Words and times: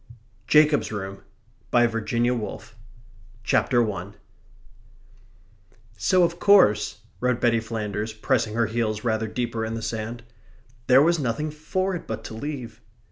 Jacob's 0.47 0.91
Room 0.91 1.21
VIRGINIA 1.71 2.33
WOOLF 2.33 2.75
CHAPTER 3.43 3.83
ONE 3.83 4.15
"So 5.95 6.23
of 6.23 6.39
course," 6.39 7.01
wrote 7.19 7.39
Betty 7.39 7.59
Flanders, 7.59 8.11
pressing 8.11 8.55
her 8.55 8.65
heels 8.65 9.03
rather 9.03 9.27
deeper 9.27 9.63
in 9.63 9.75
the 9.75 9.83
sand, 9.83 10.23
"there 10.87 11.03
was 11.03 11.19
nothing 11.19 11.51
for 11.51 11.93
it 11.93 12.07
but 12.07 12.23
to 12.23 12.33
leave." 12.33 12.81